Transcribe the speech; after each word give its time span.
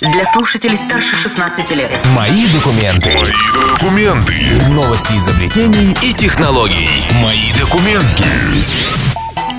для 0.00 0.24
слушателей 0.24 0.76
старше 0.76 1.14
16 1.14 1.70
лет. 1.72 1.90
Мои 2.16 2.46
документы. 2.48 3.10
Мои 3.10 3.74
документы. 3.74 4.34
Новости 4.70 5.12
изобретений 5.18 5.94
и 6.02 6.12
технологий. 6.14 6.88
Мои 7.22 7.52
документы. 7.58 8.24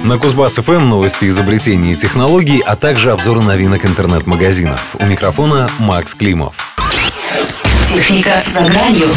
На 0.04 0.18
Кузбасс 0.18 0.56
ФМ 0.56 0.90
новости 0.90 1.30
изобретений 1.30 1.94
и 1.94 1.96
технологий, 1.96 2.60
а 2.60 2.76
также 2.76 3.12
обзоры 3.12 3.42
новинок 3.42 3.86
интернет-магазинов. 3.86 4.82
У 5.00 5.06
микрофона 5.06 5.70
Макс 5.78 6.16
Климов. 6.16 6.56
Техника 7.88 8.44
за 8.48 8.62
гранью. 8.62 9.10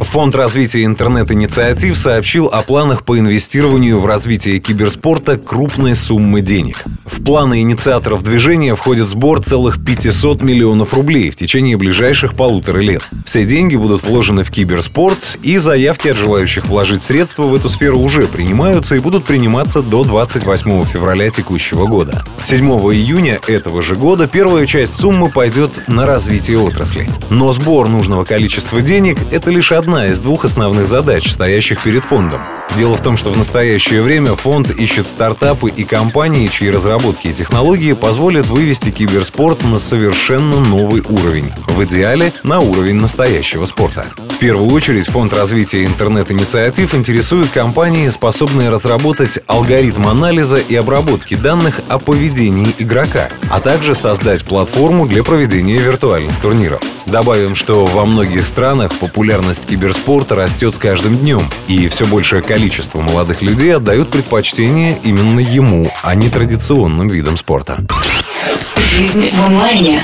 Фонд 0.00 0.34
развития 0.34 0.84
интернет-инициатив 0.84 1.96
сообщил 1.96 2.46
о 2.46 2.62
планах 2.62 3.04
по 3.04 3.18
инвестированию 3.18 4.00
в 4.00 4.06
развитие 4.06 4.58
киберспорта 4.58 5.36
крупной 5.36 5.94
суммы 5.94 6.40
денег. 6.40 6.84
В 7.04 7.22
планы 7.22 7.60
инициаторов 7.60 8.24
движения 8.24 8.74
входит 8.74 9.06
сбор 9.06 9.42
целых 9.42 9.84
500 9.84 10.42
миллионов 10.42 10.94
рублей 10.94 11.30
в 11.30 11.36
течение 11.36 11.76
ближайших 11.76 12.34
полутора 12.34 12.78
лет. 12.78 13.02
Все 13.24 13.44
деньги 13.44 13.76
будут 13.76 14.02
вложены 14.02 14.42
в 14.42 14.50
киберспорт, 14.50 15.38
и 15.42 15.58
заявки 15.58 16.08
от 16.08 16.16
желающих 16.16 16.66
вложить 16.66 17.02
средства 17.02 17.44
в 17.44 17.54
эту 17.54 17.68
сферу 17.68 17.98
уже 17.98 18.26
принимаются 18.26 18.96
и 18.96 19.00
будут 19.00 19.24
приниматься 19.24 19.82
до 19.82 20.04
28 20.04 20.84
февраля 20.84 21.30
текущего 21.30 21.86
года. 21.86 22.24
7 22.42 22.66
июня 22.66 23.38
этого 23.46 23.82
же 23.82 23.96
года 23.96 24.26
первая 24.26 24.66
часть 24.66 24.96
суммы 24.96 25.28
пойдет 25.28 25.88
на 25.88 26.06
развитие 26.06 26.58
отрасли. 26.58 27.08
Но 27.28 27.52
сбор 27.52 27.88
нужного 27.88 28.24
количества 28.24 28.80
денег– 28.80 29.18
это 29.30 29.50
лишь 29.50 29.72
одна 29.72 29.89
одна 29.90 30.06
из 30.06 30.20
двух 30.20 30.44
основных 30.44 30.86
задач, 30.86 31.32
стоящих 31.32 31.82
перед 31.82 32.04
фондом. 32.04 32.40
Дело 32.78 32.96
в 32.96 33.00
том, 33.00 33.16
что 33.16 33.32
в 33.32 33.36
настоящее 33.36 34.02
время 34.02 34.36
фонд 34.36 34.70
ищет 34.70 35.08
стартапы 35.08 35.68
и 35.68 35.82
компании, 35.82 36.46
чьи 36.46 36.70
разработки 36.70 37.26
и 37.26 37.32
технологии 37.32 37.94
позволят 37.94 38.46
вывести 38.46 38.90
киберспорт 38.90 39.64
на 39.64 39.80
совершенно 39.80 40.60
новый 40.60 41.00
уровень. 41.00 41.50
В 41.66 41.82
идеале 41.82 42.32
на 42.44 42.60
уровень 42.60 43.00
настоящего 43.00 43.66
спорта. 43.66 44.06
В 44.16 44.38
первую 44.38 44.70
очередь 44.70 45.08
фонд 45.08 45.32
развития 45.32 45.84
интернет-инициатив 45.84 46.94
интересует 46.94 47.50
компании, 47.50 48.08
способные 48.10 48.68
разработать 48.68 49.40
алгоритм 49.48 50.06
анализа 50.06 50.58
и 50.58 50.76
обработки 50.76 51.34
данных 51.34 51.80
о 51.88 51.98
поведении 51.98 52.72
игрока, 52.78 53.28
а 53.50 53.60
также 53.60 53.96
создать 53.96 54.44
платформу 54.44 55.08
для 55.08 55.24
проведения 55.24 55.78
виртуальных 55.78 56.36
турниров. 56.40 56.80
Добавим, 57.10 57.56
что 57.56 57.86
во 57.86 58.06
многих 58.06 58.46
странах 58.46 58.92
популярность 58.94 59.66
киберспорта 59.66 60.36
растет 60.36 60.76
с 60.76 60.78
каждым 60.78 61.18
днем, 61.18 61.50
и 61.66 61.88
все 61.88 62.06
большее 62.06 62.40
количество 62.40 63.00
молодых 63.00 63.42
людей 63.42 63.74
отдают 63.74 64.10
предпочтение 64.10 64.96
именно 65.02 65.40
ему, 65.40 65.90
а 66.04 66.14
не 66.14 66.28
традиционным 66.28 67.08
видам 67.08 67.36
спорта. 67.36 67.78
Жизнь 68.96 69.28
в 69.32 69.44
онлайне. 69.44 70.00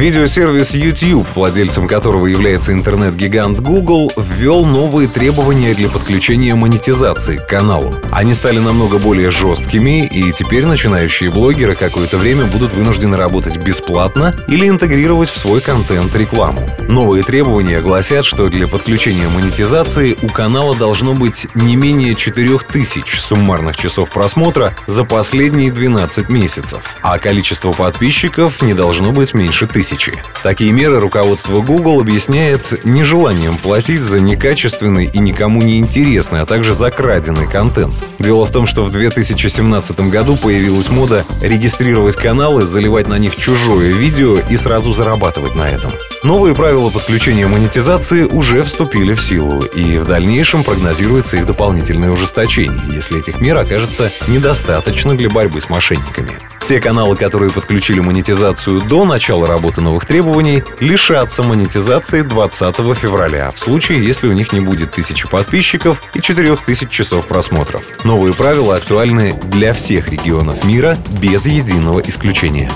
Видеосервис 0.00 0.72
YouTube, 0.72 1.28
владельцем 1.34 1.86
которого 1.86 2.26
является 2.26 2.72
интернет-гигант 2.72 3.60
Google, 3.60 4.10
ввел 4.16 4.64
новые 4.64 5.08
требования 5.08 5.74
для 5.74 5.90
подключения 5.90 6.54
монетизации 6.54 7.36
к 7.36 7.46
каналу. 7.46 7.94
Они 8.10 8.32
стали 8.32 8.60
намного 8.60 8.96
более 8.96 9.30
жесткими, 9.30 10.06
и 10.06 10.32
теперь 10.32 10.64
начинающие 10.64 11.30
блогеры 11.30 11.74
какое-то 11.74 12.16
время 12.16 12.46
будут 12.46 12.72
вынуждены 12.72 13.18
работать 13.18 13.58
бесплатно 13.58 14.34
или 14.48 14.66
интегрировать 14.66 15.28
в 15.28 15.36
свой 15.36 15.60
контент 15.60 16.16
рекламу. 16.16 16.66
Новые 16.88 17.22
требования 17.22 17.80
гласят, 17.82 18.24
что 18.24 18.48
для 18.48 18.66
подключения 18.66 19.28
монетизации 19.28 20.16
у 20.22 20.28
канала 20.28 20.74
должно 20.74 21.12
быть 21.12 21.46
не 21.54 21.76
менее 21.76 22.14
4000 22.14 23.18
суммарных 23.18 23.76
часов 23.76 24.08
просмотра 24.08 24.72
за 24.86 25.04
последние 25.04 25.70
12 25.70 26.30
месяцев, 26.30 26.84
а 27.02 27.18
количество 27.18 27.72
подписчиков 27.72 28.62
не 28.62 28.72
должно 28.72 29.12
быть 29.12 29.34
меньше 29.34 29.66
тысячи 29.66 29.89
тысячи. 29.90 30.14
Такие 30.42 30.72
меры 30.72 31.00
руководство 31.00 31.60
Google 31.60 32.00
объясняет 32.00 32.84
нежеланием 32.84 33.56
платить 33.56 34.00
за 34.00 34.20
некачественный 34.20 35.06
и 35.06 35.18
никому 35.18 35.62
не 35.62 35.78
интересный, 35.78 36.40
а 36.40 36.46
также 36.46 36.72
за 36.72 36.90
краденый 36.90 37.48
контент. 37.48 37.94
Дело 38.18 38.46
в 38.46 38.50
том, 38.50 38.66
что 38.66 38.84
в 38.84 38.90
2017 38.90 40.00
году 40.10 40.36
появилась 40.36 40.88
мода 40.88 41.24
регистрировать 41.40 42.16
каналы, 42.16 42.62
заливать 42.62 43.08
на 43.08 43.18
них 43.18 43.36
чужое 43.36 43.92
видео 43.92 44.36
и 44.36 44.56
сразу 44.56 44.92
зарабатывать 44.92 45.54
на 45.54 45.68
этом. 45.68 45.92
Новые 46.22 46.54
правила 46.54 46.90
подключения 46.90 47.46
монетизации 47.46 48.24
уже 48.24 48.62
вступили 48.62 49.14
в 49.14 49.22
силу, 49.22 49.60
и 49.60 49.98
в 49.98 50.06
дальнейшем 50.06 50.62
прогнозируется 50.62 51.36
их 51.36 51.46
дополнительное 51.46 52.10
ужесточение, 52.10 52.80
если 52.92 53.18
этих 53.18 53.40
мер 53.40 53.58
окажется 53.58 54.10
недостаточно 54.28 55.16
для 55.16 55.30
борьбы 55.30 55.60
с 55.60 55.68
мошенниками. 55.68 56.49
Те 56.66 56.80
каналы, 56.80 57.16
которые 57.16 57.50
подключили 57.50 58.00
монетизацию 58.00 58.80
до 58.82 59.04
начала 59.04 59.46
работы 59.46 59.80
новых 59.80 60.06
требований, 60.06 60.62
лишатся 60.78 61.42
монетизации 61.42 62.22
20 62.22 62.76
февраля, 62.96 63.50
в 63.50 63.58
случае, 63.58 64.04
если 64.04 64.28
у 64.28 64.32
них 64.32 64.52
не 64.52 64.60
будет 64.60 64.92
тысячи 64.92 65.28
подписчиков 65.28 66.02
и 66.14 66.20
4000 66.20 66.88
часов 66.90 67.26
просмотров. 67.26 67.82
Новые 68.04 68.34
правила 68.34 68.76
актуальны 68.76 69.32
для 69.32 69.72
всех 69.72 70.10
регионов 70.10 70.64
мира 70.64 70.96
без 71.20 71.46
единого 71.46 72.00
исключения. 72.00 72.70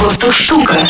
Вот 0.00 0.32
штука. 0.32 0.88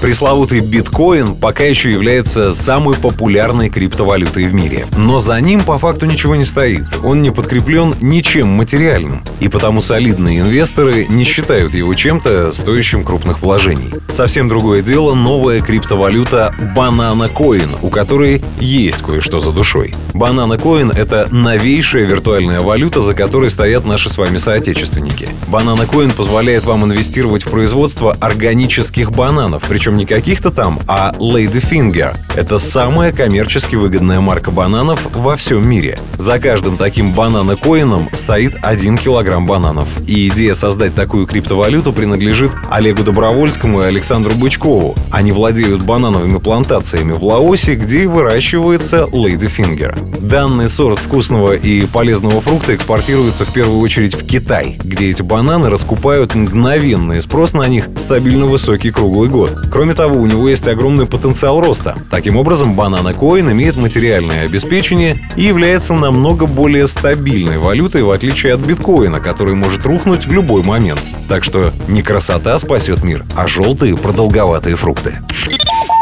Пресловутый 0.00 0.60
биткоин 0.60 1.36
пока 1.36 1.64
еще 1.64 1.92
является 1.92 2.54
самой 2.54 2.94
популярной 2.94 3.68
криптовалютой 3.68 4.46
в 4.46 4.54
мире. 4.54 4.86
Но 4.96 5.20
за 5.20 5.38
ним 5.40 5.60
по 5.62 5.76
факту 5.76 6.06
ничего 6.06 6.36
не 6.36 6.46
стоит. 6.46 6.84
Он 7.04 7.20
не 7.20 7.30
подкреплен 7.30 7.94
ничем 8.00 8.48
материальным. 8.48 9.22
И 9.40 9.48
потому 9.48 9.82
солидные 9.82 10.40
инвесторы 10.40 11.06
не 11.06 11.24
считают 11.24 11.74
его 11.74 11.92
чем-то 11.92 12.52
стоящим 12.52 13.04
крупных 13.04 13.42
вложений. 13.42 13.92
Совсем 14.08 14.48
другое 14.48 14.80
дело 14.80 15.14
новая 15.14 15.60
криптовалюта 15.60 16.54
Banana 16.74 17.30
Coin, 17.30 17.78
у 17.82 17.90
которой 17.90 18.42
есть 18.58 19.02
кое-что 19.02 19.38
за 19.40 19.52
душой. 19.52 19.94
Banana 20.14 20.58
Coin— 20.58 20.96
это 20.96 21.28
новейшая 21.30 22.04
виртуальная 22.04 22.62
валюта, 22.62 23.02
за 23.02 23.12
которой 23.12 23.50
стоят 23.50 23.84
наши 23.84 24.08
с 24.08 24.16
вами 24.16 24.38
соотечественники. 24.38 25.28
Banana 25.48 25.86
Coin 25.86 26.14
позволяет 26.14 26.64
вам 26.64 26.86
инвестировать 26.86 27.44
в 27.44 27.50
производство 27.50 28.16
органических 28.18 29.12
бананов, 29.12 29.62
причем 29.68 29.89
причем 29.90 29.96
не 29.96 30.06
каких-то 30.06 30.50
там, 30.50 30.78
а 30.86 31.12
Lady 31.18 31.60
Finger. 31.60 32.14
Это 32.36 32.58
самая 32.58 33.12
коммерчески 33.12 33.74
выгодная 33.74 34.20
марка 34.20 34.50
бананов 34.50 35.06
во 35.14 35.36
всем 35.36 35.68
мире. 35.68 35.98
За 36.16 36.38
каждым 36.38 36.76
таким 36.76 37.12
бананокоином 37.12 38.08
стоит 38.14 38.54
1 38.62 38.98
килограмм 38.98 39.46
бананов. 39.46 39.88
И 40.06 40.28
идея 40.28 40.54
создать 40.54 40.94
такую 40.94 41.26
криптовалюту 41.26 41.92
принадлежит 41.92 42.52
Олегу 42.70 43.02
Добровольскому 43.02 43.82
и 43.82 43.86
Александру 43.86 44.34
Бычкову. 44.34 44.94
Они 45.10 45.32
владеют 45.32 45.82
банановыми 45.82 46.38
плантациями 46.38 47.12
в 47.12 47.24
Лаосе, 47.24 47.74
где 47.74 48.06
выращивается 48.06 49.06
Lady 49.12 49.50
Finger. 49.50 49.96
Данный 50.20 50.68
сорт 50.68 50.98
вкусного 50.98 51.54
и 51.54 51.86
полезного 51.86 52.40
фрукта 52.40 52.74
экспортируется 52.74 53.44
в 53.44 53.52
первую 53.52 53.80
очередь 53.80 54.14
в 54.14 54.24
Китай, 54.24 54.78
где 54.84 55.10
эти 55.10 55.22
бананы 55.22 55.68
раскупают 55.68 56.34
мгновенный 56.34 57.20
спрос 57.22 57.54
на 57.54 57.66
них 57.66 57.88
стабильно 57.98 58.46
высокий 58.46 58.90
круглый 58.90 59.28
год. 59.28 59.50
Кроме 59.80 59.94
того, 59.94 60.20
у 60.20 60.26
него 60.26 60.46
есть 60.46 60.68
огромный 60.68 61.06
потенциал 61.06 61.58
роста. 61.62 61.96
Таким 62.10 62.36
образом, 62.36 62.78
Banana 62.78 63.18
Coin 63.18 63.50
имеет 63.50 63.78
материальное 63.78 64.44
обеспечение 64.44 65.16
и 65.36 65.44
является 65.44 65.94
намного 65.94 66.46
более 66.46 66.86
стабильной 66.86 67.56
валютой, 67.56 68.02
в 68.02 68.10
отличие 68.10 68.52
от 68.52 68.60
биткоина, 68.60 69.20
который 69.20 69.54
может 69.54 69.86
рухнуть 69.86 70.26
в 70.26 70.32
любой 70.32 70.62
момент. 70.62 71.00
Так 71.30 71.44
что 71.44 71.72
не 71.88 72.02
красота 72.02 72.58
спасет 72.58 73.02
мир, 73.02 73.24
а 73.34 73.46
желтые 73.46 73.96
продолговатые 73.96 74.76
фрукты. 74.76 75.18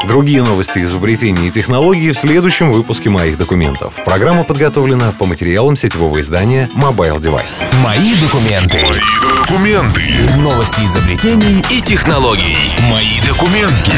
Другие 0.08 0.42
новости 0.42 0.78
изобретений 0.84 1.48
и 1.48 1.50
технологий 1.50 2.12
в 2.12 2.16
следующем 2.16 2.72
выпуске 2.72 3.10
моих 3.10 3.36
документов. 3.36 3.92
Программа 4.06 4.42
подготовлена 4.42 5.12
по 5.12 5.26
материалам 5.26 5.76
сетевого 5.76 6.22
издания 6.22 6.70
Mobile 6.74 7.18
Device. 7.18 7.62
Мои 7.84 8.14
документы. 8.14 8.78
Мои 8.78 9.42
документы. 9.42 10.02
Новости 10.38 10.80
изобретений 10.86 11.62
и 11.70 11.82
технологий. 11.82 12.56
Мои 12.90 13.20
документы. 13.28 13.92